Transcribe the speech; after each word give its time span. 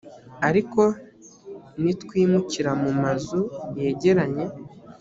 ariko 0.47 0.81
nitwimukira 1.81 2.71
mu 2.81 2.91
mazu 3.01 3.39
yegeranye 3.79 4.45